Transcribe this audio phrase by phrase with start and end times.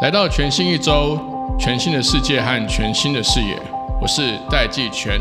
[0.00, 1.18] 来到全新一周，
[1.58, 3.60] 全新的世界和全新的视野，
[4.00, 5.20] 我是戴季全。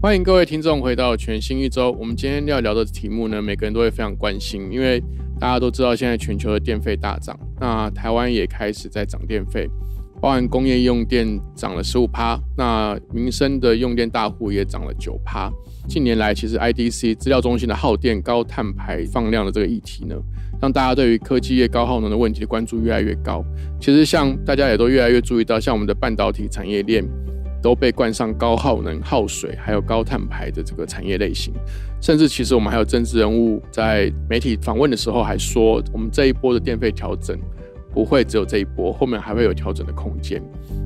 [0.00, 1.90] 欢迎各位听众回到全新一周。
[1.98, 5.02] 我们今天要聊的题目呢，每个人都会非常关心，因为
[5.38, 9.68] 大家都知道现在全球的电费大涨，那台湾也开始在涨电费，
[10.20, 15.50] 包含工业用电涨了十五趴，那民生的用电大户也涨了九趴。
[15.88, 20.14] 近年来，其实 IDC 资料中心的耗电、高碳排放量的这个议题呢，
[20.60, 23.44] 让大家对于科技业高耗能的问题的关注越来越高。
[23.80, 27.02] 其实，像大家也都越来越注意到，像我们的半导体产业链。
[27.62, 31.52] 都被冠上高耗能、耗水，还有高碳排的这个产业类型，
[32.00, 37.38] 甚至其实我们还有政治人物在媒体访问的时候还说，我们这一波的电费调整
[37.92, 40.42] 不会只有这一波，后面还会有调整的空间。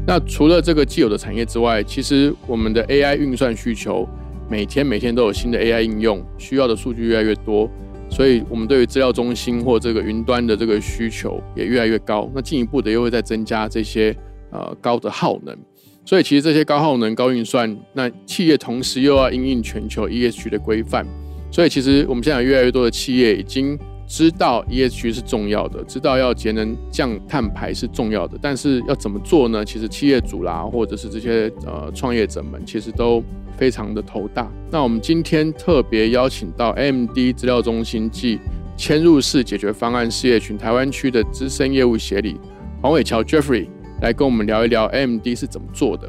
[0.07, 4.09] 那除了这个既有的产业之外，其实我们的 AI 运算需求
[4.49, 7.71] 每天每天都有新的 AI 应用，需要的数据越来越多，
[8.11, 12.31] 所以我们对于资料中心或这个云端的这个需求也越来越高。
[12.35, 14.17] 那进一步的又会再增加这些
[14.51, 15.57] 呃高的耗能。
[16.05, 21.07] 所以其实这些高耗能、高运算，那企业同时又要应应全球 ESG 的规范，
[21.51, 29.65] 所以其实我们现在越来越多的企业已经知道 ESG 是重要的，知道要节能降碳排是重要的，但是要怎么做呢？
[29.65, 33.23] 其实企业主啦，或者是这些呃创业者们，其实都
[33.57, 34.51] 非常的头大。
[34.71, 38.39] 那我们今天特别邀请到 AMD 资料中心暨
[38.77, 42.37] 嵌入式解决方案事业群台湾区的资深业务协理
[42.83, 43.69] 黄伟桥 Jeffrey。
[44.03, 46.09] 来跟我们聊一聊 AMD 是怎么做的。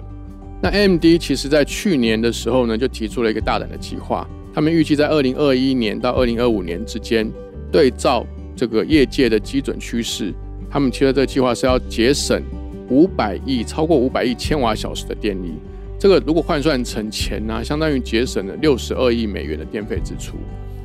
[0.62, 4.28] 那 AMD 其实在去年的时候呢，就提出了一个大胆的计划。
[4.54, 7.30] 他们预计在二零二一年到二零二五年之间，
[7.72, 10.34] 对照这个业界的基准趋势，
[10.70, 12.42] 他们提的这个计划是要节省
[12.90, 15.54] 五百亿，超过五百亿千瓦小时的电力。
[16.00, 20.38] 这个如果换算成钱呢，相当于节省了六十二亿美元的电费支出，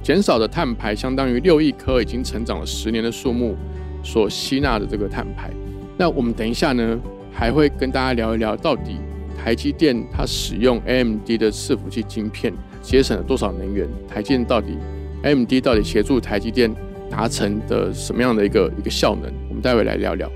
[0.03, 3.55] 减少的碳排相当于六亿颗已经成长了十年的树木
[4.03, 5.51] 所吸纳的这个碳排。
[6.01, 6.97] 那我们等一下呢，
[7.33, 8.99] 还会跟大家聊一聊，到底
[9.37, 13.89] 台积电它使用 AMD 的伺服器晶片节省了多少能源？
[14.09, 14.79] 台积电到底
[15.25, 16.73] AMD 到底协助台积电
[17.11, 19.25] 达成的什么样的一个一个效能？
[19.49, 20.31] 我们待会来聊聊。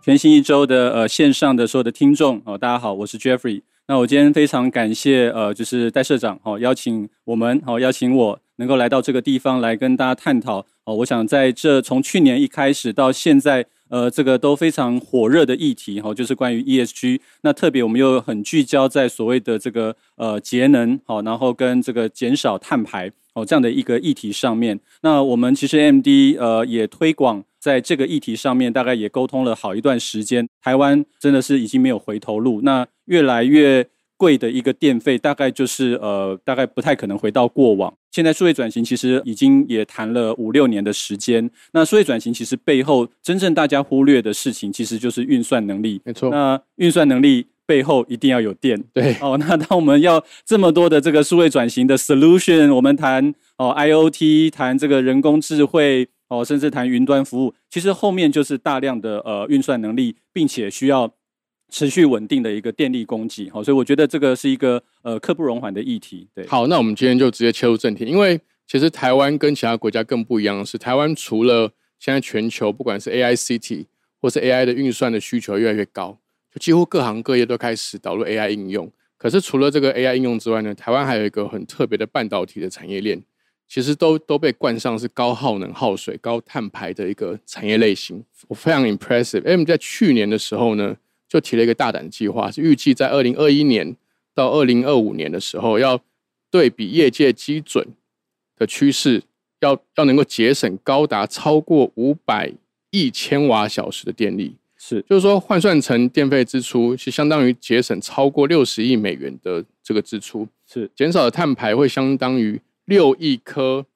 [0.00, 3.62] 全新一周的呃线上的所有的听众哦，大家好，我是 Jeffrey。
[3.88, 8.38] 那我今天非常感谢呃，就是戴社长哦，邀请我们哦，邀请我。
[8.56, 17.20] 能够来到这个地方来跟大家探讨哦，我想在这从去年一开始到现在，呃，这个都非常火热的议题哈，就是关于 ESG。
[17.42, 24.78] 那特别我们又很聚焦在所谓的这个呃节能好，然后跟这个减少碳排哦这样的一个议题上面。
[25.02, 30.48] 那我们其实 MD 呃也推广在这个议题上面，大概也沟通了好一段时间。
[30.62, 33.88] 台湾真的是已经没有回头路，那越来越。
[34.16, 37.92] 贵的一个电费，大概就是呃，大概不太可能回到过往。
[38.10, 41.50] 现在数位转型其实已经也谈了五六年的时间。
[41.72, 46.00] 那数位转型其实背后真正大家忽略的事情，其实就是运算能力。
[46.04, 46.30] 没错。
[46.30, 48.82] 那运算能力背后一定要有电。
[48.94, 49.14] 对。
[49.20, 61.12] 哦，那当我们要这么多的这个数位转型的 solution，我们谈哦 IOT，谈这个人工智慧，哦，甚至谈云端服务，其实后面就是大量的呃运算能力，并且需要。
[61.68, 66.28] 持续稳定的一个电力供给，好，所以我觉得这个是一个呃刻不容缓的议题。
[66.34, 73.86] 对，好，那我们今天就直接切入正题，因为其实台湾跟其他国家更不一样的是，台湾除了现在全球不管是 AI CT
[74.20, 76.16] 或是 AI 的运算的需求越来越高，
[76.52, 78.90] 就几乎各行各业都开始导入 AI 应用。
[79.18, 83.20] 可是除了这个 AI 应用之外呢，台湾还有一个很特别的半导体的产业链，
[83.66, 88.24] 其实都都被冠上是高耗能、耗水、高碳排的一个产业类型。
[88.46, 89.44] 我非常 impressive。
[89.44, 90.96] M 在去年的时候呢。
[91.28, 93.96] 就提了一个大胆的计划，是预计在二零二一年
[94.34, 96.00] 到二零二五年的时候，要
[96.50, 97.88] 对比业界基准
[98.56, 99.22] 的趋势，
[99.60, 102.52] 要要能够节省高达超过五百
[102.90, 104.56] 亿千瓦小时的电力。
[104.76, 110.46] 是，就是说换算成电费支出，是相当于节省超过六十亿美元的这个支出。
[110.66, 113.86] 是，减少的碳排会相当于六亿颗。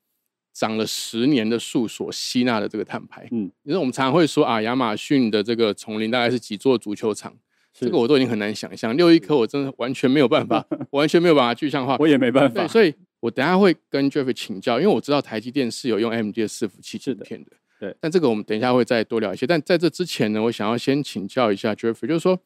[0.52, 7.35] 长了十年的树所吸纳的这个碳排，嗯，因为我们常常会说啊，亚马逊的这个丛林大概是几座足球场，
[7.73, 8.94] 这个我都已经很难想象。
[8.97, 12.62] 六亿颗，我真的完全没有办法， 完全没有办法具象化，我也没办法。
[12.62, 17.96] 对，所以我等下会跟 Jeff 请教，因为我知道台积电是有用 MD 的伺服器制片的，对。
[18.00, 19.46] 但这个我们等一下会再多聊一些。
[19.46, 22.38] 但在这之前呢，我想要先请教一下 Jeff，就是说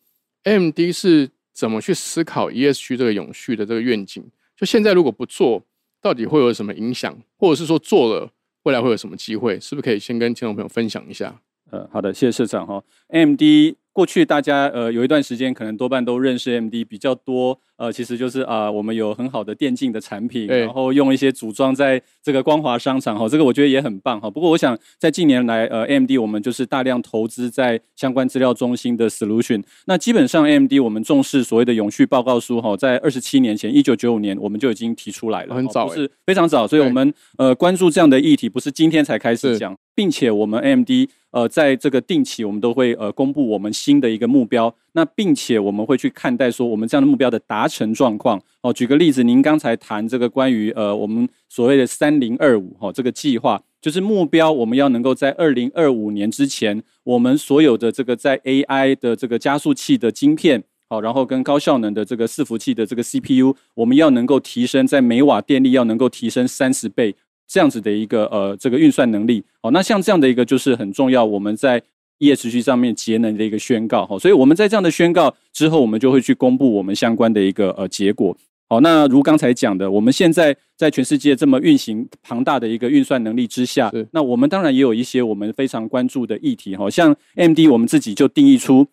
[0.44, 4.22] MD 是怎么去思考 ESG 这个永续的这个愿景？
[4.56, 5.64] 就现在如果不做。
[6.04, 8.30] 到底会有什么影响，或者是说做了
[8.64, 9.58] 未来会有什么机会？
[9.58, 11.40] 是不是可以先跟听众朋友分享一下？
[11.70, 12.84] 呃，好的，谢谢社长哈。
[13.08, 24.28] ，MD 过去大家呃有一段时间可能多半都认识 AMD 比较多，呃，其实就是啊我们有很好的电竞的产品，然后用一些组装在这个光华商场哈，这个我觉得也很棒哈。
[24.28, 40.90] 不过我想在近年来呃 AMD 我们就是大量投资在相关资料中心的 solution，那基本上 AMD 我们重视所谓的永续报告书哈，在二十七年前一九九五年我们就已经提出来了，很早，是非常早，所以我们呃关注这样的议题不是今天才开始讲，并且我们 AMD。
[41.30, 48.40] 呃，在这个定期，我们都会呃公布我们新的一个目标，那并且我们会去看待说我们这样的目标的达成状况。
[48.62, 67.16] 哦，举个例子，您刚才谈这个关于呃我们所谓的三零二五哈这个计划，就是目标我们要能够在二零二五年之前，我们所有的这个在 AI 的这个加速器的晶片，好，然后跟高效能的这个伺服器的这个 CPU，我们要能够提升在每瓦电力要能够提升三十倍。
[67.46, 71.80] 这样子的一个呃这个运算能力，哦，那像这样的一个就是很重要，我们在
[72.18, 78.36] ESG 上面节能的一个宣告，哈，所以我们在这样的宣告之后，我们就会去公布我们相关的一个呃结果，
[78.68, 88.86] 好，那如刚才讲的，我们现在在全世界这么运行庞大的一个运算能力之下，那我们当然也有一些我们非常关注的议题，哈，像 MD 我们自己就定义出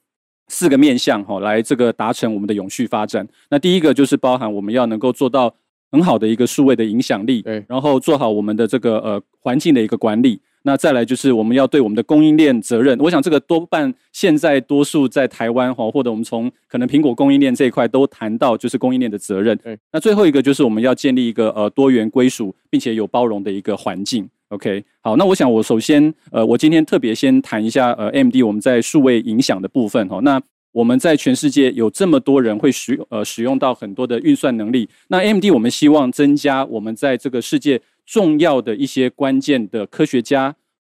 [0.48, 3.26] 四个面向，哈，来这个达成我们的永续发展。
[3.50, 5.56] 那第一个就是包含我们要能够做到。
[5.92, 10.40] 很好的一个数位的影响力，对，然后做好我们的这个呃环境的一个管理。
[10.64, 12.96] 那再来就是我们要对我们的供应链责任。
[13.00, 19.58] 我想这个多半现在多数在台湾哈，或者我们从可能苹果供应链这一块都谈到就是供应链的责任。
[19.58, 24.30] 对，那最后一个就是我们要建立一个呃多元归属并且有包容的一个环境。
[24.50, 30.20] OK，好，那我想我首先呃我今天特别先谈一下呃 MD 我们在数位影响的部分哈。
[30.22, 30.40] 那
[30.72, 40.56] 我们在全世界有这么多人会使呃使用到很多的运算能力，那 AMD 我们希望增加我们在这个世界重要的一些关键的科学家、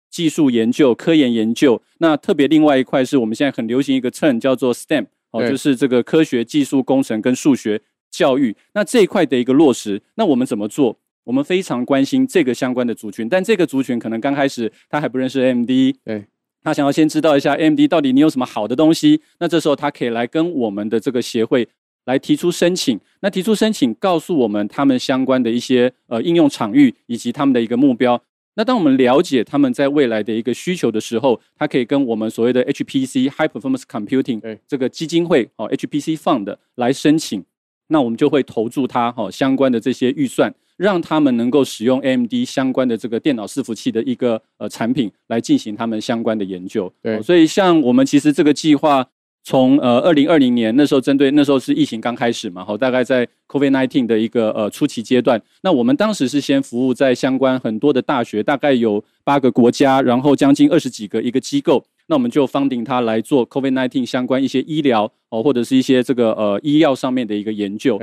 [0.10, 1.82] 技术研究、科研研究。
[1.98, 8.56] 那特别另外一块是我们现在很流行一个 term 叫做 STEM，哦，就是这个科学技术工程跟数学教育。
[8.74, 10.98] 那这一块的一个落实，那我们怎么做？
[11.26, 15.70] 我们非常关心这个相关的族群，但这个族群可能刚开始他还不认识 AMD，
[16.04, 16.26] 对。
[16.66, 21.68] 他想要先知道一下 AMD 到底你有什么好的东西，那这时候他可以来跟我们的这个协会
[22.06, 23.00] 来提出申请。
[23.22, 28.20] 那提出申请，告诉我们他们相关的一些呃应用场域以及他们的一个目标。
[28.56, 37.46] 那当我们了解他们在未来的一个需求的时候，他可以跟我们所谓的 HPC High Performance Computing 这个基金会哦 HPC Fund 来申请。
[37.90, 40.52] 那我们就会投注它哈相关的这些预算。
[40.78, 46.92] 让他们能够使用 AMD 相关的这个电脑伺服器的一个呃产品来进行他们相关的研究。
[47.02, 49.08] 对，所以像我们其实这个计划
[49.44, 55.42] 从呃二零二零年那时候针对那时候是疫情刚开始嘛，好，大概在 COVID nineteen 的一个呃初期阶段。
[55.62, 61.86] 那我们当时是先服务在相关很多的大学，大概有八个国家，然后将近二十几个一个机构。
[62.08, 68.00] 那我们就 funding 它来做 COVID-19 相关一些医疗哦，或者是一些这个呃医药上面的一个研究。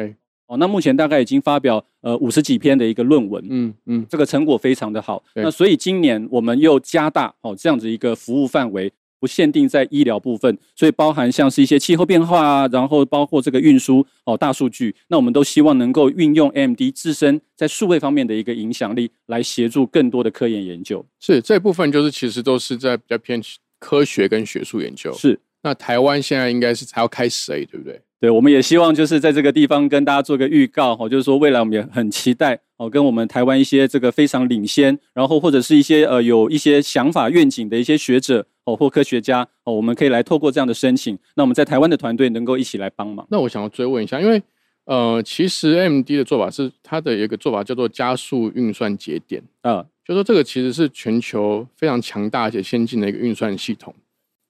[0.52, 5.24] 哦，那目前大概已经发表呃五十几篇的一个论文，嗯嗯，这个成果非常的好。
[5.34, 21.02] 那所以今年我们又加大哦这样子一个服务范围，不限定在医疗部分，所以包含像是一些气候变化啊，然后包括这个运输哦大数据，那我们都希望能够运用 AMD 自身在数位方面的一个影响力，来协助更多的科研研究。
[21.18, 23.42] 是这部分就是其实都是在比较偏
[23.78, 25.10] 科学跟学术研究。
[25.14, 27.98] 是，那台湾现在应该是才要开始而已，对不对？
[28.22, 43.26] 对，我们也希望就是在这个地方跟大家做个预告哦，就是说未来我们也很期待哦，跟我们台湾一些这个非常领先，然后或者是一些呃有一些想法愿景的一些学者哦或科学家哦，我们可以来透过这样的申请，那我们在台湾的团队能够一起来帮忙。
[43.28, 44.40] 那我想要追问一下，因为
[44.84, 53.92] 呃，其实 M D 的做法是它的一个做法叫做加速运算节点啊，就说这个其实是全球非常强大而且先进的一个运算系统。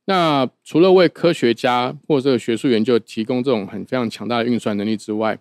[0.07, 5.39] 那除了为科学家或者学术研究提供这种很非常强大的运算能力之外，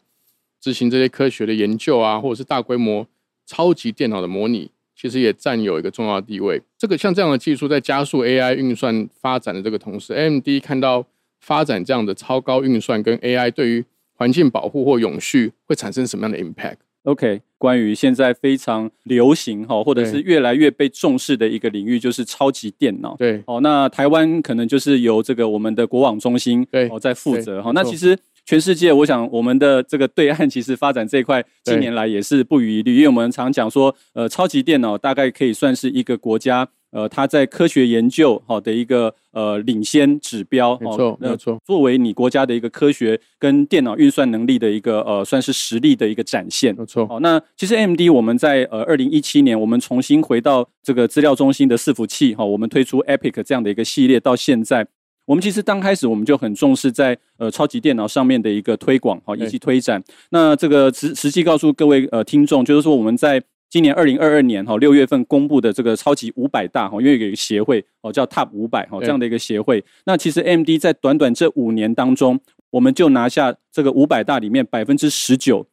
[0.60, 3.08] 执行这些科学的研究啊，或者是大规模
[3.46, 6.62] 超级电脑的模拟，其实也占有一个重要地位。
[6.78, 11.04] 这个像这样的技术在加速 AI 运算发展的这个同时，AMD 看到
[11.40, 16.78] 发展这样的超高运算跟 AI 对于环境保护或永续会产生什么样的 impact？
[17.04, 23.16] impact？OK，关于现在非常流行哈，或者是越来越被重视的一个领域，就是超级电脑。
[23.18, 27.72] 对，哦，那台湾可能就是由这个我们的国网中心对哦在负责哈。
[27.74, 41.58] 那其实全世界，我想我们的这个对岸其实发展这一块，近年来也是不遗余力，因为我们常讲说，呃，超级电脑大概可以算是一个国家呃，它在科学研究好的一个呃领先指标，没错，没错。
[41.66, 47.08] 作为你国家的一个科学跟电脑运算能力的一个呃，算是实力的一个展现，没错。
[47.08, 54.86] 好，那其实 AMD 我们在呃二零一七年，我们重新回到这个资料中心的伺服器，哈，我们推出 EPIC 这样的一个系列，到现在，
[55.26, 60.04] 我们其实刚开始我们就很重视在呃超级电脑上面的一个推广，哈，以及推展。
[60.32, 63.42] 那这个实实际告诉各位呃听众，就是说我们在。
[63.72, 69.82] 今年二零二二年哈六月份公布的这个超级五百大哈，因为有一个协会哦叫 Top 五百哈这样的一个协会。
[70.04, 72.38] 那其实 AMD 在短短这五年当中，
[72.70, 75.66] 我们就拿下这个五百大里面百分之十九，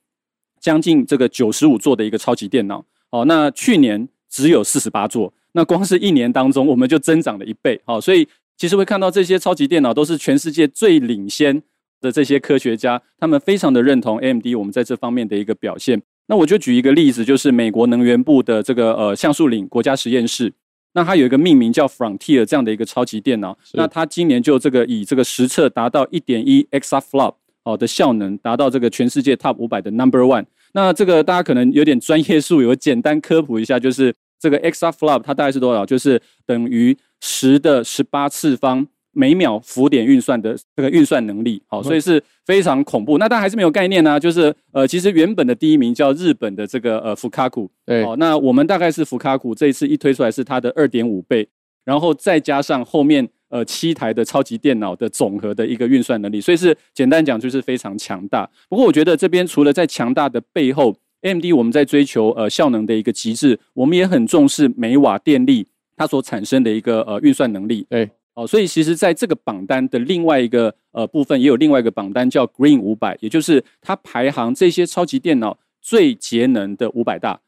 [0.60, 2.84] 将近这个九十五座的一个超级电脑。
[3.10, 7.80] 哦，那去年只有四十八座，那光是一年当中我们就增长了一倍。
[7.84, 11.60] 好，所以其实会看到这些超级电脑都是全世界最领先
[12.00, 16.00] 的这些科学家，他们非常的认同 AMD 我们在这方面的一个表现。
[16.28, 20.52] 那我就举一个例子，就是美国能源部的这个呃橡树岭国家实验室，
[20.92, 30.44] 那它有一个命名叫 Frontier 这样的一个超级电脑，那它今年就这个以这个实测达到一点一 exaflop 哦的效能，达到这个全世界 top 五百的 number one。
[30.72, 35.86] 那这个大家可能有点专业术语，我简单科普一下，就是这个 exaflop 它大概是多少？
[35.86, 38.86] 就是等于十的十八次方。
[39.18, 43.18] 每秒浮点运算的这个运算能力，好，所以是非常恐怖。
[43.18, 51.48] 那但还是没有概念呢，就是呃，其实原本的第一名叫日本的这个呃福卡库，对，好，那我们大概是福卡库这一次一推出来是它的二点五倍，
[51.84, 58.48] 然后再加上后面呃七台的超级电脑的总和的一个运算能力，所以是简单讲就是非常强大。
[58.68, 68.08] 不过我觉得这边除了在强大的背后，AMD 我们在追求呃效能的一个极致，我们也很重视每瓦电力它所产生的一个呃运算能力，对。
[68.38, 77.40] 哦，所以其实在这个榜单的另外一个呃部分，也有另外一个榜单叫 Green 五百，也就是它排行这些超级电脑最节能的五百大。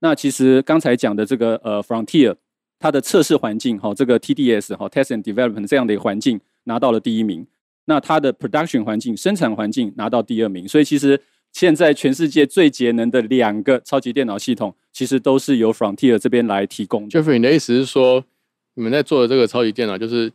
[0.00, 2.34] 那其实刚才讲的这个呃 Frontier，
[2.78, 7.46] 它的测试环境哈，这个 TDS 哈 Test and Development 这样的一个环境拿到了第一名。
[7.86, 10.68] 那它的 Production 环境生产环境拿到第二名。
[10.68, 11.18] 所以其实
[11.54, 17.08] 现在全世界最节能的两个超级电脑系统，其实都是由 Frontier 这边来提供。
[17.08, 18.22] Jeffrey，你的意思是说？
[18.76, 20.30] 你们在做的这个超级电脑，就是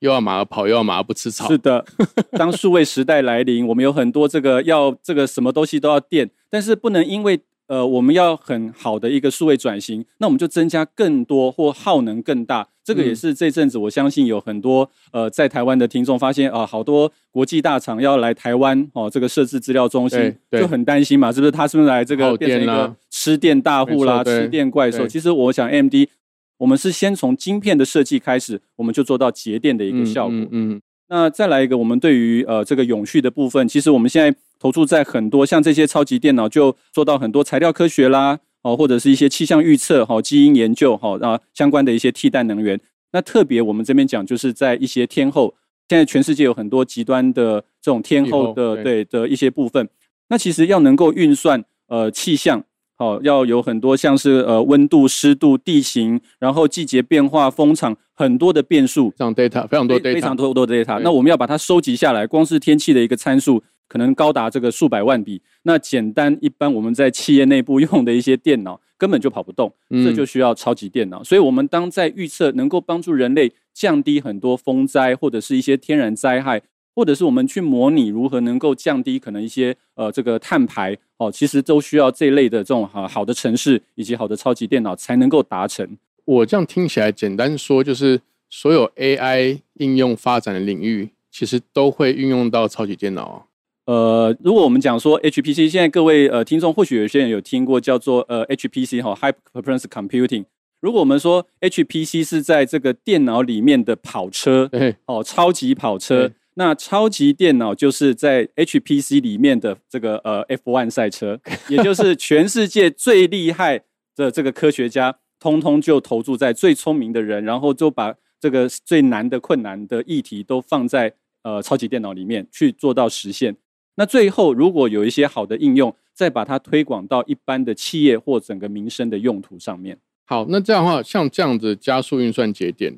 [0.00, 1.48] 又要马儿跑，又要马儿不吃草。
[1.48, 1.84] 是的，
[2.38, 12.68] 当数位时代来临，我们有很多这个要这个什么东西都要电，但是不能因为呃我们要很好的一个数位转型，那我们就增加更多或耗能更大。
[12.84, 25.08] 这个也是这阵子我相信有很多呃在台湾的听众发现啊，好多国际大厂要来台湾哦，这个设置资料中心就很担心嘛，是不是他是不是来这个变成一个吃电大户啦，吃电怪兽？
[25.08, 26.10] 其实我想 M D。
[26.58, 30.36] 我们是先从晶片的设计开始，我们就做到节电的一个效果。
[30.50, 42.80] 嗯，那再来一个，我们对于呃这个永续的部分，其实我们现在投注在很多像这些超级电脑，就做到很多材料科学啦，哦或者是一些气象预测、哈基因研究、哈啊相关的一些替代能源。
[43.12, 45.54] 那特别我们这边讲，就是在一些天后，
[45.88, 49.88] 现在全世界有很多极端的这种天后的对的一些部分，
[50.28, 52.64] 那其实要能够运算呃气象。
[52.98, 60.98] 好，要有很多像是呃温度、湿度、地形，然后季节变化、风场很多的变数，这样 data 非常多 data，非常多多的 data。
[61.00, 65.42] 那我们要把它收集下来，光是天气的一个参数可能高达这个数百万笔。
[65.64, 71.22] 那简单一般我们在企业内部用的一些电脑根本就跑不动，这就需要超级电脑。
[71.22, 76.62] 所以，我们当在预测能够帮助人类降低很多风灾或者是一些天然灾害。
[76.96, 85.86] 或者是我们去模拟如何能够降低可能一些呃这个碳排哦，其实都需要这一类的这种好好的城市以及好的超级电脑才能够达成。
[86.24, 93.46] 我这样听起来，简单说就是所有 AI 应用发展的领域，其实都会运用到超级电脑。
[93.84, 100.46] 呃，如果我们讲说 HPC，现在各位呃听众或许有些人有听过叫做呃 HPC 哈，High Performance Computing。
[100.80, 104.70] 如果我们说 HPC 是在这个电脑里面的跑车，
[105.04, 106.32] 哦，超级跑车。
[106.58, 113.82] 那超级电脑就是在 HPC 里面的这个呃 F1 赛车，也就是全世界最厉害
[114.14, 123.54] 的这个科学家，通通就投注在最聪明的人，然后就把这个最难的困难的议题都放在呃超级电脑里面去做到实现。
[123.96, 129.98] 那最后如果有一些好的应用，再把它推广到一般的企业或整个民生的用途上面。
[130.24, 132.94] 好，那这样的话，像这样子加速运算节点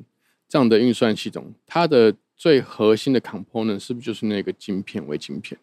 [0.47, 5.05] 这样的运算系统，它的最核心的 component 是不是就是那个晶片？
[5.05, 5.59] 为晶片，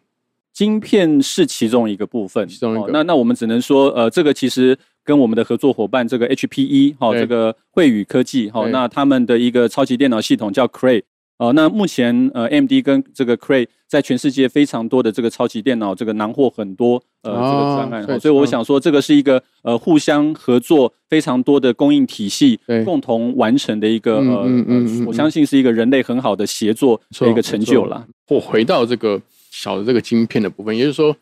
[0.53, 2.47] 晶片是其中一个部分。
[2.47, 11.01] 其中一个，那那我们只能说，呃，这个其实跟我们的合作伙伴这个 HPE 哈，这个惠宇科技哈，那他们的一个超级电脑系统叫 Cray，
[11.37, 28.07] 哦，那目前呃，AMD 跟这个 Cray 在全世界非常多的这个超级电脑这个囊获很多呃这个专案，所以我想说这个是一个呃互相合作非常多的供应体系共同完成的一个呃，我相信是一个人类很好的协作的一个成就了。
[28.29, 31.15] 我回到这个小的这个晶片的部分，也就是说，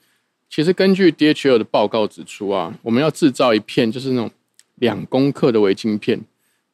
[0.49, 4.31] 其实根据 DHL 的报告指出啊，我们要制造一片就是那种
[4.75, 6.21] 两公克的微晶片，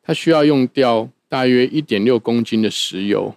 [0.03, 1.10] 它需要用掉。
[1.31, 3.33] 大约一点六公斤的石油，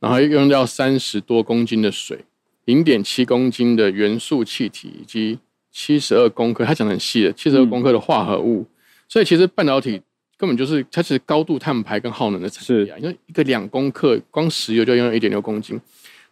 [0.00, 2.18] 然后用掉三十多公斤的水，
[2.64, 5.38] 零点七公斤的元素气体，以及
[5.70, 8.66] 七十二公克，他讲的很细的七十二公克的化合物。
[9.08, 10.02] 所以其实半导体
[10.36, 15.80] 根本就是它是高度碳排跟耗能的产业啊，因为一个两公克光石油就要用一点六公斤。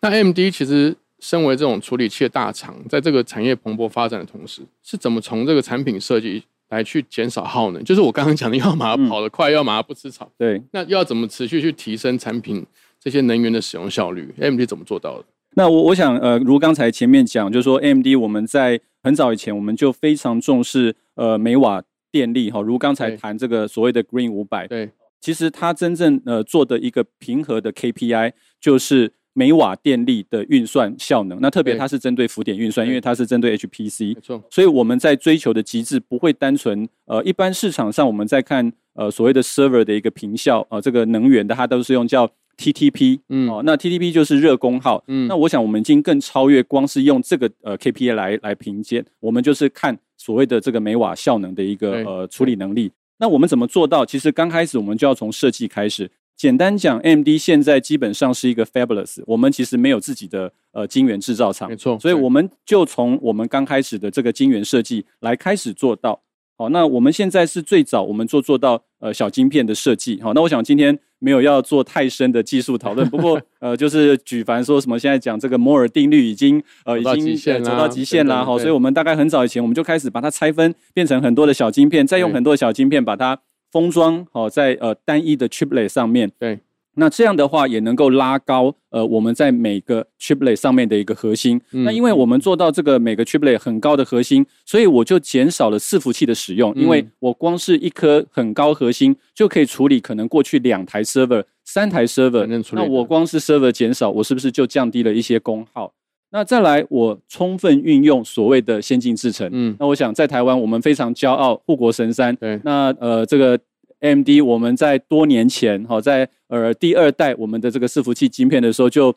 [0.00, 6.42] 那 M D 其实身为这种处理器的大厂，在这个产业蓬勃发展的同时，是怎么从这个产品设计？
[6.68, 10.30] 来去减少耗能，就是我刚刚讲的，要马跑得快，要马不吃草。
[10.36, 12.64] 对，那要怎么持续去提升产品
[13.00, 15.24] 这些能源的使用效率？AMD 怎么做到的？
[15.54, 24.66] 那我我想，呃，如刚才前面讲，就是说 AMD 我们在很早以前我们就非常重视呃每瓦电力哈，如刚才谈这个所谓的 Green 五百。
[24.66, 29.12] 对，其实它真正呃做的一个平和的 KPI 就是。
[29.38, 34.42] 每瓦电力的运算效能，那特别它是针对浮点运算，因为它是针对 HPC，没错。
[34.50, 42.26] 所以我们在追求的极致不会单纯，呃，一般市场上我们在看，呃，所谓的 server 的一个频效，啊，这个能源的它都是用叫
[42.56, 52.90] TTP，嗯，哦，那 TTP 就是热功耗，嗯，那我想我们已经更超越光是用这个呃 KPI 来来评鉴，我们就是看所谓的这个每瓦效能的一个呃处理能力。
[53.18, 54.06] 那我们怎么做到？
[54.06, 56.10] 其实刚开始我们就要从设计开始。
[56.36, 66.20] 简单讲，AMD 现在基本上是一个 Fabulous，我们其实没有自己的呃晶圆制造厂，没错，所以我们就从我们刚开始的这个晶圆设计来开始做到。
[66.58, 70.20] 好，那我们现在是最早我们做做到呃小晶片的设计。
[70.20, 83.38] 好，那我想今天没有要做太深的技术讨论， 不过呃就是举凡说什么现在讲这个摩尔定律已经呃已经走到极限啦，好，所以我们大概很早以前我们就开始把它拆分变成很多的小晶片，再用很多小晶片把它。
[83.76, 86.58] 封装好在呃单一的 chiplet 上面，对，
[86.94, 91.60] 那这样的话也能够拉高呃我们在每个 chiplet 上面的一个核心。
[91.84, 105.92] 那因为我们做到这个每个 chiplet 很高的核心，所以我就减少了伺服器的使用，因为我光是一颗很高核心就可以处理可能过去两台 server、三台 server，那我光是 server 减少，我是不是就降低了一些功耗？
[106.30, 109.48] 那再来，我充分运用所谓的先进制程。
[109.52, 112.34] 嗯，那我想在台湾，我们非常骄傲，护国神山。
[112.36, 113.58] 对，那呃，这个
[114.06, 119.14] AMD 我们在多年前，哈，在呃第二代我们的这个伺服器晶片的时候，就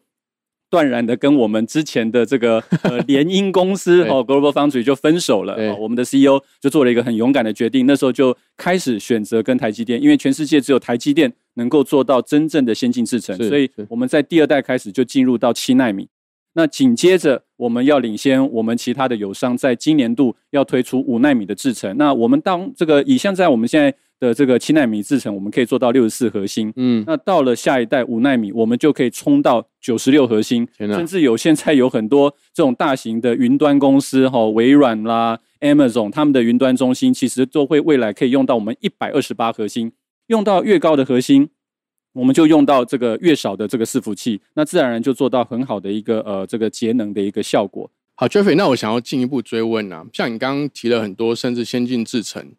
[0.71, 5.55] 断然的跟我们之前的这个呃 联姻公司哦 Global Foundry 就分手了。
[5.77, 16.07] 我们的 CEO 就做了一个很勇敢的决定，那时候就开始选择跟台积电，因为全世界只有台积电能够做到真正的先进制程，所以我们在第二代开始就进入到七纳米。
[16.53, 21.95] 那紧接着，我们要领先我们其他的友商，在今年度要推出五纳米的制程。
[21.97, 26.73] 那我们当这个以现在我们现在的这个七纳米制程，我们可以做到六十四核心。
[26.75, 30.67] 嗯，那到了下一代五纳米，我们就可以冲到九十六核心。
[30.77, 39.91] 甚至有现在有很多这种大型的云端公司，哈，微软啦、Amazon，他们的云端中心其实都会未来可以用到我们一百二十八核心，
[40.27, 41.49] 用到越高的核心。
[42.13, 47.89] 我们就用到这个越少的这个伺服器，那自然而然就做到很好的一个呃这个节能的一个效果。
[48.15, 52.51] 好，Jeffrey，那我想要进一步追问啊，像你刚刚提了很多，甚至先进制程，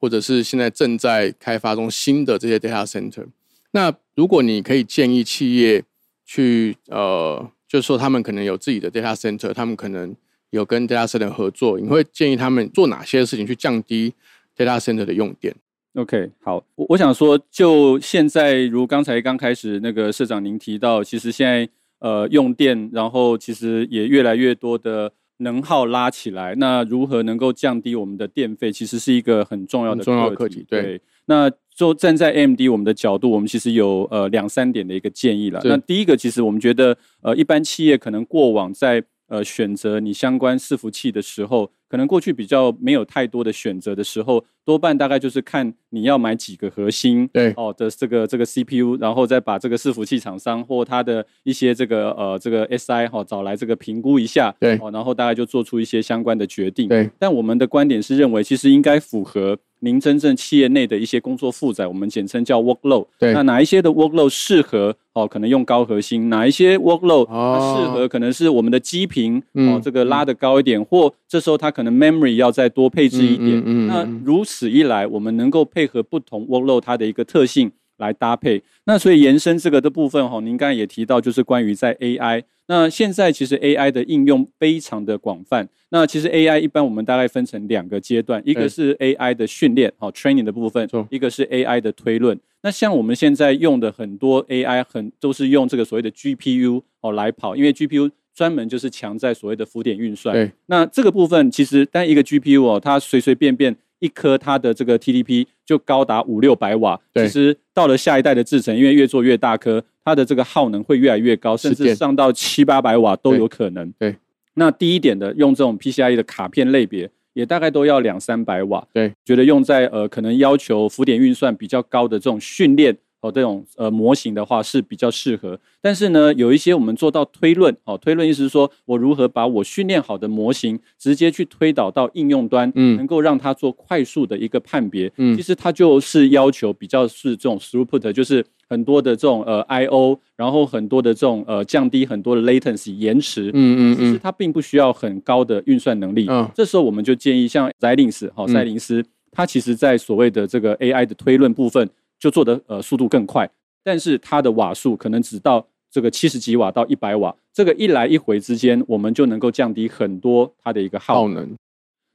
[0.00, 3.26] 或者是现在正在开发中新的这些 data center，
[3.72, 5.84] 那如果你可以建议企业
[6.24, 10.16] 去呃，就是说他们可能有自己的 data center，他们可能
[10.50, 14.14] 有跟 data center 合作，你会建议他们做哪些事情去降低
[14.56, 15.54] data center 的用电
[15.94, 30.64] ？OK，好，我我想说，就现在如刚才刚开始那个社长您提到，其实现在呃用电，然后其实也越来越多的能耗拉起来，那如何能够降低我们的电费，其实是一个很重要的重要课题。
[30.68, 35.60] 对，那就站在 AMD 我们的角度，我们其实有呃两三点的一个建议了。
[35.64, 41.72] 那第一个，其实我们觉得呃一般企业可能过往在呃选择你相关伺服器的时候。
[41.90, 56.86] 可能过去比较没有太多的选择的时候，多半大概就是看你要买几个核心，对哦的这个这个 CPU，然后再把这个伺服器厂商或它的一些这个呃这个 SI 哈找来这个评估一下，对哦，然后大概就做出一些相关的决定。
[56.86, 63.06] 对，但我们的观点是认为，其实应该符合您真正企业内的一些工作负载，我们简称叫 workload。
[63.18, 64.96] 对，那哪一些的 workload 适合？
[65.12, 66.28] 哦，可能用高核心？
[66.28, 78.60] 哪一些 workload 它适合可能是我们的基频哦，这个拉的高一点，或这时候它可能 memory 要再多配置一点，那如此一来，我们能够配合不同 workload 它的一个特性来搭配。
[78.84, 82.42] 那所以延伸这个的部分哈，您刚才也提到，就是关于在 AI。
[82.66, 85.68] 那现在其实 AI 的应用非常的广泛。
[85.90, 92.38] 那其实 AI 一般我们大概分成两个阶段，一个是 AI 的训练，好 training 的部分，一个是 AI 的推论。
[92.62, 100.32] 那像我们现在用的很多 AI，很都是用这个所谓的 GPU 哦来跑，因为 GPU 专门就是强在所谓的浮点运算。
[100.34, 100.52] 对。
[100.66, 107.00] 那这个部分其实单一个 GPU 哦，它随随便便一颗它的这个 TDP 就高达五六百瓦。
[107.14, 109.82] 其实到了下一代的制程，因为越做越大颗。
[110.02, 113.92] 它的这个耗能会越来越高，甚至上到七八百瓦都有可能。
[113.98, 114.16] 对，
[114.54, 118.84] 那第一点的用这种 PCIe 的卡片类别，也大概都要两三百瓦。
[118.94, 122.96] 对，觉得用在呃可能要求浮点运算比较高的这种训练。
[123.20, 151.86] 哦，这种呃模型的话是比较适合，但是呢，有一些我们做到推论，哦，推论意思是说我如何把我训练好的模型直接去推导到应用端，嗯，能够让它做快速的一个判别，嗯，其实它就是要求比较是这种 throughput，就是很多的这种呃 I O，然后很多的这种呃降低很多的 latency 延迟，嗯嗯嗯，其实它并不需要很高的运算能力，嗯，这时候我们就建议像赛林斯，好，赛林斯，它其实在所谓的这个 AI 的推论部分。
[152.20, 153.50] 就做的呃速度更快，
[153.82, 161.56] 但是它的瓦数可能只到这个七十几瓦到一百瓦，这个一来一回之间，我们就能够降低很多它的一个耗能。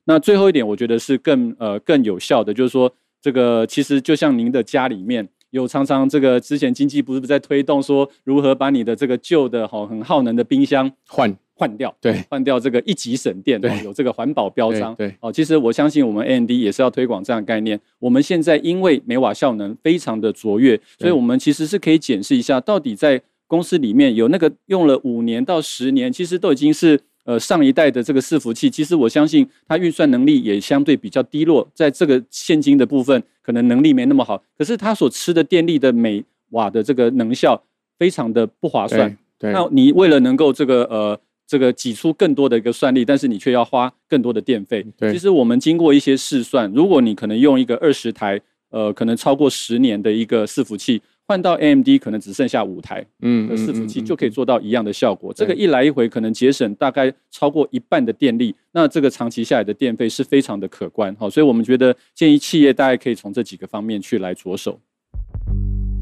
[0.05, 11.35] 那最后一点，我觉得是更呃更有效的，就是说这个其实就像您的家里面有常常这个之前经济不是在推动说如何把你的这个旧的好很耗能的冰箱换。
[11.57, 17.79] 换掉，对，换掉这个一级省电，对，有这个环保标章，对，哦，其实我相信我们 A N D 也是要推广这样的概念。
[17.97, 37.63] 我们现在因为每瓦效能非常的卓越，所以我们其实是可以检视一下，到底在公司里面有那个用了五年到十年，其实都已经是呃上一代的这个伺服器，其实我相信它运算能力也相对比较低落，在这个现金的部分可能能力没那么好，可是它所吃的电力的每瓦的这个能效
[37.97, 39.17] 非常的不划算。
[39.39, 41.17] 对，那你为了能够这个呃。
[41.47, 44.85] 这个挤出更多的一个算力，但是你却要花更多的电费。
[44.97, 55.31] 对，其实我们经过一些试算，如果你可能用一个二十台，呃，可能超过十年的一个伺服器，换到 AMD 可能只剩下五台，嗯，伺服器就可以做到一样的效果。
[55.33, 61.15] 这个一来一回可能节省大概超过一半的电力，那这个长期下来的电费是非常的可观。
[61.19, 64.79] 好，所以我们觉得建议企业大概可以从这几个方面去来着手。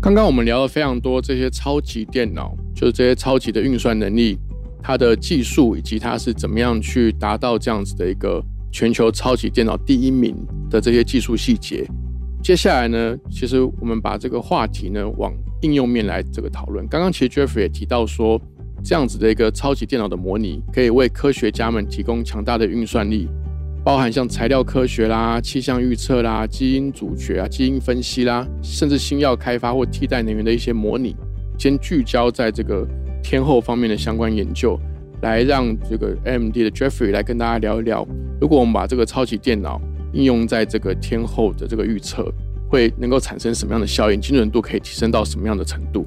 [0.01, 4.38] 刚刚我们聊了非常多这些超级电脑，就是这些超级的运算能力。
[4.83, 10.35] 它的技术以及它是怎么样去达到这样子的一个全球超级电脑第一名
[10.69, 11.87] 的这些技术细节。
[12.43, 16.85] 接下来呢，其实我们把这个话题呢往应用面来这个讨论。
[16.89, 18.37] 刚刚其实 Jeff 也提到说，
[18.83, 23.29] 这样子的一个超级电脑的模拟，可以为科学家们提供强大的运算力，
[23.85, 31.15] 包含像材料科学啦、气象预测啦、基因组学啊、基因分析啦，甚至新药开发或替代能源的一些模拟，
[31.57, 32.85] 先聚焦在这个。
[33.23, 34.77] 天后方面的相关研究，
[35.21, 38.05] 来让这个 AMD 的 Jeffrey 来跟大家聊一聊，
[38.39, 39.81] 如果我们把这个超级电脑
[40.12, 42.29] 应用在这个天后的这个预测，
[42.69, 46.05] 会能够产生什么样的效应，精准度可以提升到什么样的程度？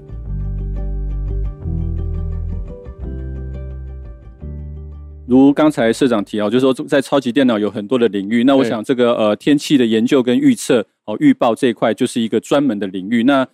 [5.27, 13.25] 如刚才社长提到，就是说在超级电脑有很多的领域，那我想这个呃天气的研究跟预测哦预报这一块就是一个专门的领域。
[13.25, 13.49] 那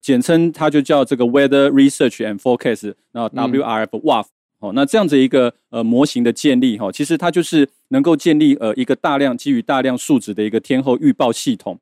[0.00, 4.26] 简称它就叫这个 Weather Research and Forecast，那 WRF WAF
[4.60, 11.78] 哦，那这样子一个呃模型的建立哈，其实它就是能够建立呃一个大量基于大量数值的一个天候预报系统，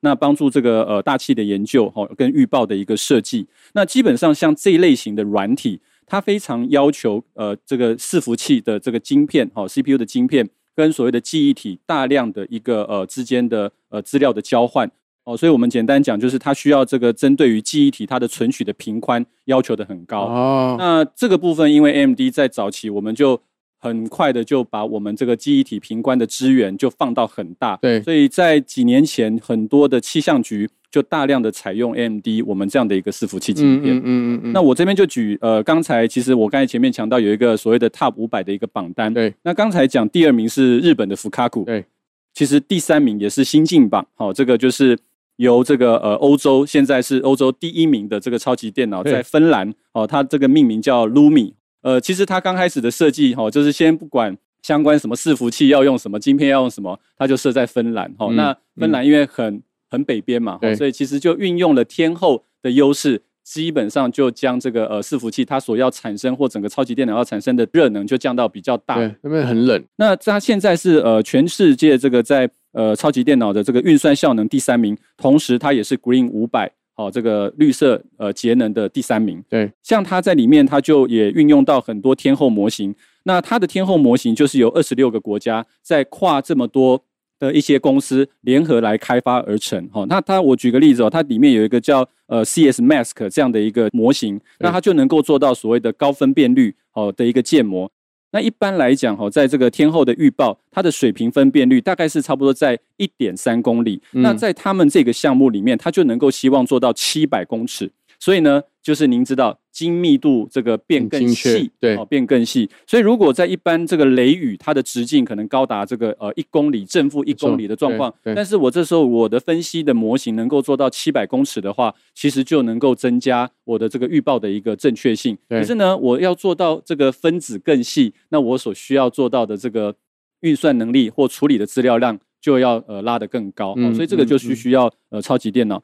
[0.00, 3.46] 那帮助这个呃大气的研究哈跟预报的一个设计。
[3.72, 14.90] 那基本上像这一类型的软体，它非常要求呃这个伺服器的这个晶片哈 CPU 的晶片跟所谓的记忆体大量的一个呃之间的呃资料的交换。
[15.24, 20.22] 哦，所以我们简单讲，就是它需要这个针对于记忆体它的存取的频宽要求的很高。
[20.22, 23.40] 哦，那这个部分因为 AMD 在早期，我们就
[23.78, 27.76] 很快的就把我们这个记忆体频宽的资源就放到很大。
[27.76, 33.94] 对，所以在几年前，很多的气象局就大量的采用 AMD 我们这样的一个伺服器晶片。
[33.98, 34.52] 嗯嗯嗯。
[34.52, 39.12] 那我这边就举呃，刚才其实我刚才前面强调有一个所谓的 Top 五百的一个榜单。
[39.12, 39.34] 对。
[39.42, 41.64] 那刚才讲第二名是日本的福卡库。
[41.64, 41.84] 对。
[42.32, 44.06] 其实第三名也是新晋榜。
[44.14, 44.98] 好，这个就是。
[45.40, 51.54] 由这个呃欧洲现在是欧洲第一名的这个超级电脑，在芬兰哦，它这个命名叫 Lumi。
[51.80, 58.12] 呃，其实它刚开始的设计哈，就是先不管相关什么伺服器要用什么晶片要用什么，它就设在芬兰。
[58.18, 63.22] 哈，那芬兰因为很很北边嘛，所以其实就运用了天后的优势。
[63.42, 69.82] 基本上就将这个呃伺服器它所要产生或整个超级电脑要产生的热能就降到比较大，对，那边很冷。
[69.96, 79.42] 那它现在是呃全世界这个在呃超级电脑的这个运算效能第三名，同时它也是 Green 五百哦，这个绿色呃节能的第三名。
[79.48, 82.94] 对，像它在里面，它就也运用到很多天后模型。
[83.24, 87.02] 那它的天后模型就是由二十六个国家在跨这么多
[87.38, 89.86] 的一些公司联合来开发而成。
[89.88, 97.90] 哈，那它我举个例子哦，它里面有一个叫呃 CS Mask 这样的一个模型，那它就能够做到所谓的高分辨率哦的一个建模。
[98.32, 104.00] 那一般来讲，哈，在这个天后的预报，它的水平分辨率大概是差不多在一点三公里。
[104.12, 107.90] 那在他们这个项目里面，它就能够希望做到七百公尺。
[108.18, 112.68] 所以呢，就是您知道精密度这个变更细，对，哦，变更细。
[112.86, 125.36] 所以如果在一般这个雷雨，它的直径可能高达这个呃一公里正负一公里的状况，但是我这时候我的分析的模型能够做到七百公尺的话，其实就能够增加我的这个预报的一个正确性。
[125.48, 129.94] 可是呢，我要做到这个分子更细，那我所需要做到的这个
[130.40, 133.74] 运算能力或处理的资料量就要呃拉得更高。
[133.94, 135.82] 所以这个就是需要呃超级电脑。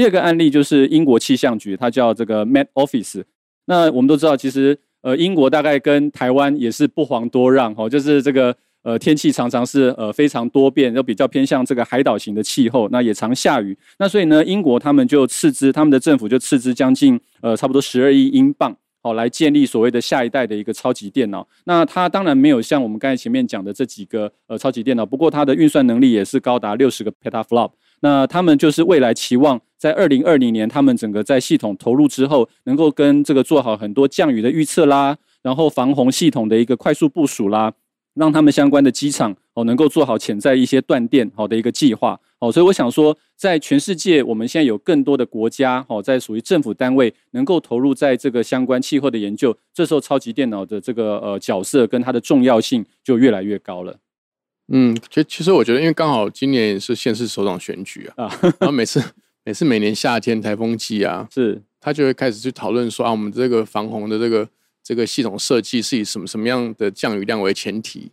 [0.00, 3.22] 第二个案例就是英国气象局，它叫这个 Met Office。
[3.66, 13.76] 那我们都知道，其实呃，英国大概跟台湾也是不遑多让哦，就是这个呃天气常常是呃非常多变，又比较偏向这个海岛型的气候，那也常下雨。
[13.98, 18.74] 那所以呢，英国他们就斥资，他们的政府就斥资将近呃差不多十二亿英镑。
[19.02, 21.46] 好，来建立所谓的下一代的一个超级电脑。
[21.64, 27.72] 那它当然没有像我们刚才前面讲的这几个呃超级电脑，不过它的运算能力也是高达六十个 petaflop。
[28.00, 37.72] 那他们就是未来期望在二零二零年，他们整个在系统投入之后，能够跟这个做好很多降雨的预测啦，然后防洪系统的一个快速部署啦。
[38.14, 53.96] 让他们相关的机场哦能够做好潜在一些断电好的一个计划哦，所以我想说，在全世界，我们现在有更多的国家哦，在属于政府单位能够投入在这个相关气候的研究，这时候超级电脑的这个呃角色跟它的重要性就越来越高了。
[54.70, 59.02] 嗯，其实其实我觉得，因为刚好今年是县市首长选举啊，然后每次
[59.44, 64.48] 每次每年夏天台风季啊， 是他就会开始去讨论说啊，我们这个防洪的这个。
[64.82, 68.10] 这个系统设计是以什么什么样的降雨量为前提，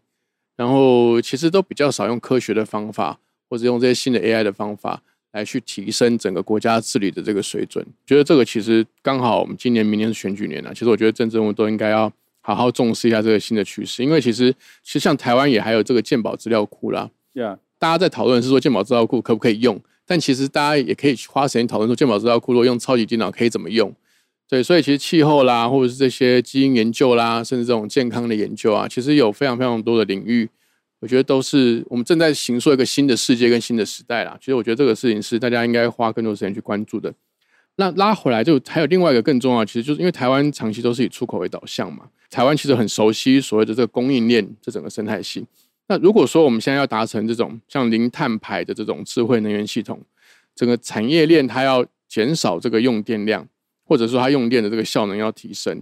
[0.58, 3.18] 然后其实都比较少用科学的方法，
[3.50, 7.84] 或者用这些新的 AI 的方法来去提升整个国家治理的这个水准。
[8.06, 12.12] 觉得这个其实刚好我们今年、明年是选举年啊，其实我觉得政治人物都应该要
[12.48, 14.50] 好好重视一下这个新的趋势，因为其实
[14.82, 17.10] 其实像台湾也还有这个鉴宝资料库啦，
[17.78, 23.94] 大家在讨论是说鉴宝资料库可不可以用，但其实大家也可以花时间讨论说鉴宝资料库如果用超级电脑可以怎么用。
[24.48, 30.50] 对，所以其实气候啦，或者是这些基因研究啦，甚至这种健康的研究啊，其实有非常非常多的领域，
[31.02, 34.38] 我觉得都是我们正在形塑一个新的世界跟新的时代啦。
[34.40, 37.14] 其实我觉得这个事情是大家应该花更多时间去关注的。
[37.76, 45.46] 那拉回来就还有另外一个更重要，其实就是因为台湾长期都是以出口为导向嘛，台湾其实很熟悉所谓的这个供应链这整个生态系。
[45.88, 50.02] 那如果说我们现在要达成这种像零碳排的这种智慧能源系统，
[50.56, 53.48] 整个产业链它要减少这个用电量。
[53.90, 55.82] 或者说它用电的这个效能要提升，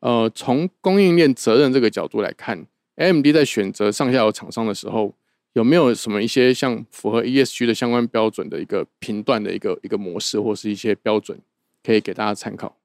[0.00, 5.14] 呃，从供应链责任这个角度来看，AMD 在选择上下游厂商的时候，
[5.54, 11.40] 有没有什么一些像符合 ESG 的相关标准的一个频段的一个一个模式，或是一些标准，
[11.82, 12.76] 可以给大家参考？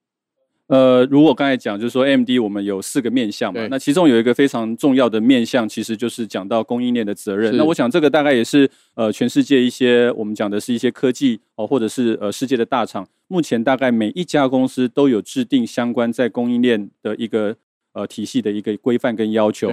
[0.71, 7.57] 呃，如果刚才讲，就是说 AMD 我们有四个面向嘛，那其中有一个非常重要的面向，其实就是讲到供应链的责任。
[7.57, 17.53] 那我想这个大概也是呃全世界一些我们讲的是一些科技哦，或者是呃世界的大厂，目前大概每一家公司都有制定相关在供应链的一个
[17.91, 19.69] 呃体系的一个规范跟要求。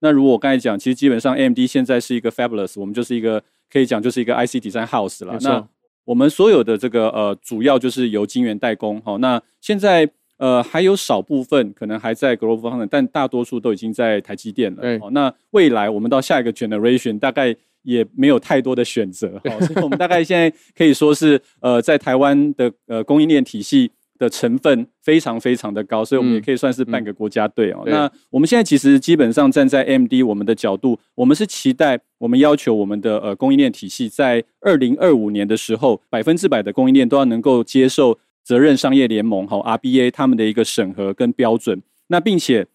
[0.00, 3.40] 那如果我刚才讲，其实基本上 AMD 现在是一个 Fabulous，我们就是一个
[3.72, 5.38] 可以讲就是一个 IC Design House 了。
[5.42, 5.64] 那
[6.04, 9.00] 我们所有的这个呃主要就是由晶圆代工。
[9.02, 10.10] 好，那现在。
[10.42, 14.82] 呃，还有少部分可能还在 Global f u n 但大多数都已经在台积电了。
[14.98, 19.40] 哦，那未来我们到下一个 Generation 大概也没有太多的选择。
[19.48, 27.84] 好， 所以我们大概现在可以说是呃，在台湾的呃供应链体系的成分非常非常的高，所以我们也可以算是半个国家队哦。
[27.86, 38.18] 那我们现在其实基本上站在 MD 我们的角度，我们是期待我们要求我们的呃供应链体系在二零二五年的时候，百分之百的供应链都要能够接受。
[38.44, 42.66] 责任商业联盟哈 RBA 他们的一个审核跟标准，那并且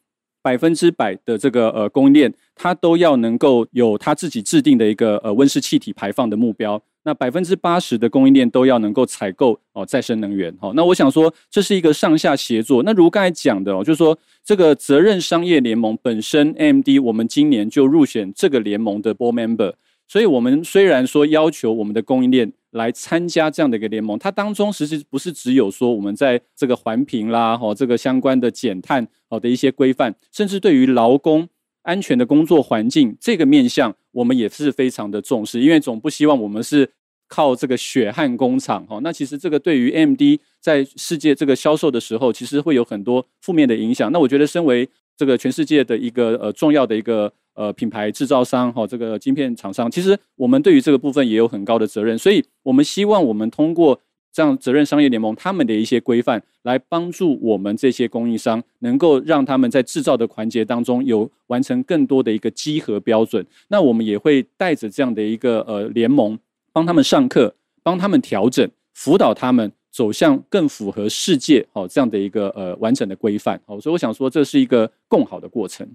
[0.41, 6.81] 百分之百的这个呃供应链，它都要能够有它自己制定的一个呃温室气体排放的目标。
[7.03, 10.53] 那百分之八十的供应链都要能够采购哦再生能源。
[10.59, 12.83] 好，那我想说这是一个上下协作。
[12.83, 19.73] 那如刚才讲的哦，就是说这个责任商业联盟本身，AMD 我们今年就入选这个联盟的 Board Member。
[20.07, 31.47] 所以，我们虽然说要求我们的供应链来参加这样的一个联盟，它当中其实不是只有说我们在这个环评啦，哦，这个相关的减碳好的一些规范，甚至对于劳工
[31.83, 36.89] 安全的工作环境这个面向，我们也是非常的重视，因为总不希望我们是
[37.27, 44.09] 靠这个血汗工厂哈，那其实这个对于 M D 在世界这个销售的时候，其实会有很多负面的影响。
[44.13, 52.17] 那我觉得，身为这个全世界的一个呃重要的一个呃品牌制造商哈，这个晶片厂商，其实我们对于这个部分也有很高的责任。
[52.17, 53.99] 所以我们希望我们通过
[54.31, 63.45] 这样责任商业联盟他们的一些规范，来帮助我们这些供应商，能够让他们在制造的环节当中有完成更多的一个稽核标准。
[63.69, 66.37] 那我们也会带着这样的一个呃联盟。
[66.73, 75.89] 帮他们上课，帮他们调整，辅导他们走向更符合世界好这样的一个呃完整的规范好，所以我想说这是一个共好的过程。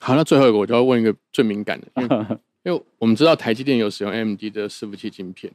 [0.00, 2.26] 好，那最后一个我就要问一个最敏感的，因为
[2.64, 5.52] 因为我们知道台积电有使用 AMD 的伺服器晶片，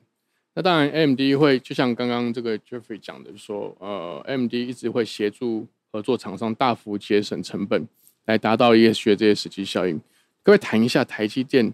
[0.54, 7.88] 那当然 AMD 会就像刚刚这个 Jeffrey 讲的说，呃，AMD 一直会协助合作厂商大幅节省成本，
[8.26, 10.00] 来达到一些学这些实际效应。
[10.44, 11.74] 各位谈一下台积电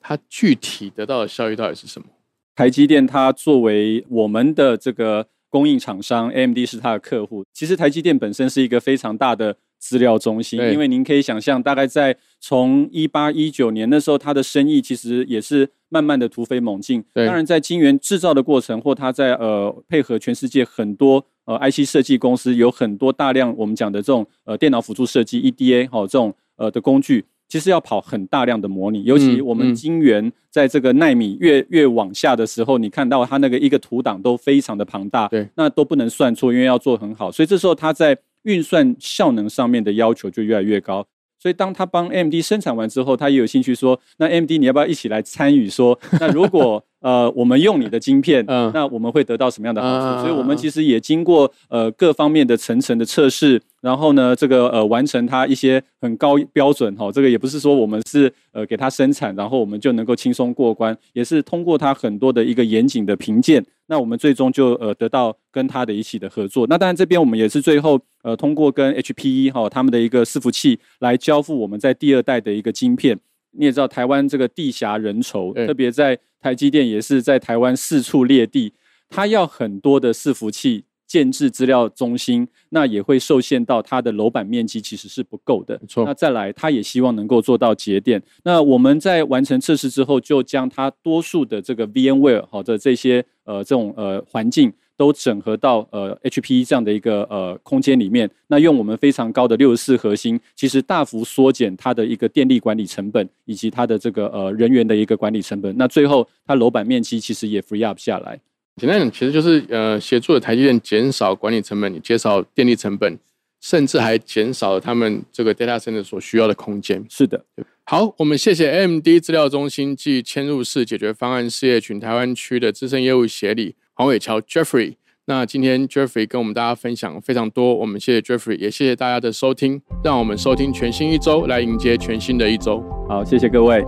[0.00, 2.08] 它具体得到的效益到底是什么？
[2.56, 7.44] 台积电它作为我们的这个供应厂商，AMD 是它的客户。
[7.52, 17.04] 其实台积电本身是一个非常大的资料中心，因为您可以想象，大概在从一八一九年那时候，它的生意其实也是慢慢的突飞猛进。
[17.12, 27.24] 当然，在晶圆制造的过程，或它在呃配合全世界很多呃 IC 设计公司，有很多大量我们讲的这种呃电脑辅助设计 EDA 哈这种呃的工具。
[27.50, 41.04] 其实要跑很大量的模拟，尤其我们晶圆在这个纳米越越往下的时候，你看到它那个一个图档都非常的庞大，对，那都不能算错，因为要做很好，所以这时候它在运算效能上面的要求就越来越高。
[41.42, 45.68] 所以当他帮 AMD 生产完之后，他也有兴趣说，那 AMD 你要不要一起来参与？
[45.70, 50.26] 说那如果呃，我们用你的晶片，嗯，那我们会得到什么样的好处？
[50.26, 57.10] 所以，我们其实也经过呃各方面的层层的测试，然后呢，这个呃完成它一些很高标准哈。
[57.10, 66.66] 这个也不是说我们是呃给它生产，然后我们就能够轻松过关，也是通过它很多的一个严谨的评鉴，那我们最终就呃得到跟它的一起的合作。
[66.68, 73.18] 那当然这边我们也是最后呃通过跟 HPE 哈他们的一个伺服器来交付我们在第二代的一个晶片。
[73.52, 78.72] 你也知道台湾这个地狭人稠，特别在台积电也是在台湾四处列地，
[79.08, 85.76] 它要很多的伺服器建制资料中心，那也会受限到它的楼板面积其实是不够的。
[85.80, 88.22] 没错，那再来，它也希望能够做到节电。
[88.44, 94.72] 那我们在完成测试之后，就将它多数的这个 VMware 好的这些呃这种呃环境。
[95.00, 105.74] 都整合到呃 HPE 这样的一个呃空间里面，那用我们非常高的六十四核心，其实大幅缩减它的一个电力管理成本，以及它的这个呃人员的一个管理成本。
[105.78, 108.38] 那最后它楼板面积其实也 free up 下来。
[108.76, 113.18] 简单讲，其实就是呃协助了台积电减少管理成本，减少电力成本，
[113.62, 117.02] 甚至还减少了他们这个 data center 所需要的空间。
[117.08, 117.42] 是的，
[117.84, 123.76] 好，我们谢谢 AMD 资料中心暨嵌入式解决方案事业群台湾区的资深业务协理。
[124.00, 124.94] 黄伟桥 Jeffrey，
[125.26, 132.82] 那今天 Jeffrey 跟我们大家分享非常多，我们谢谢 Jeffrey，也谢谢大家的收听，让我们收听全新一周，来迎接全新的一周。
[133.06, 133.84] 好，谢谢各位。